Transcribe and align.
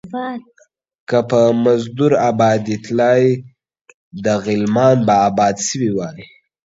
که 1.09 1.19
په 1.29 1.39
مزدور 1.63 2.11
ابآتيدلاى، 2.29 3.25
ده 4.23 4.33
غلامان 4.45 4.97
به 5.07 5.15
ابات 5.27 5.57
سوي 5.69 5.91
واى. 5.97 6.21